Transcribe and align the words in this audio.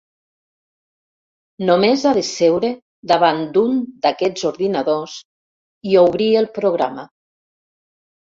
Només 1.69 2.05
ha 2.05 2.13
de 2.17 2.21
seure 2.29 2.71
davant 3.11 3.43
d'un 3.57 3.77
d'aquests 4.05 4.47
ordinadors 4.51 5.17
i 5.91 5.95
obrir 6.05 6.31
el 6.41 6.49
programa. 6.59 7.07